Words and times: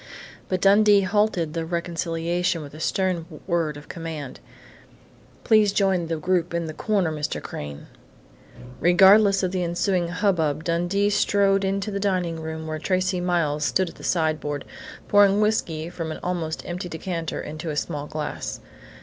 But 0.49 0.61
Dundee 0.61 1.01
halted 1.01 1.53
the 1.53 1.63
reconciliation 1.63 2.63
with 2.63 2.73
a 2.73 2.79
stern 2.79 3.27
word 3.45 3.77
of 3.77 3.87
command. 3.87 4.39
"Please 5.43 5.71
join 5.71 6.07
the 6.07 6.17
group 6.17 6.55
in 6.55 6.65
the 6.65 6.73
corner, 6.73 7.11
Mr. 7.11 7.39
Crain!" 7.39 7.85
Regardless 8.79 9.43
of 9.43 9.51
the 9.51 9.63
ensuing 9.63 10.07
hubbub 10.07 10.63
Dundee 10.63 11.11
strode 11.11 11.63
into 11.63 11.91
the 11.91 11.99
dining 11.99 12.39
room, 12.41 12.65
where 12.65 12.79
Tracey 12.79 13.21
Miles 13.21 13.63
stood 13.63 13.89
at 13.89 13.95
the 13.97 14.03
sideboard, 14.03 14.65
pouring 15.07 15.39
whiskey 15.39 15.87
from 15.87 16.11
an 16.11 16.19
almost 16.23 16.65
empty 16.65 16.89
decanter 16.89 17.39
into 17.39 17.69
a 17.69 17.75
small 17.75 18.07
glass. 18.07 18.59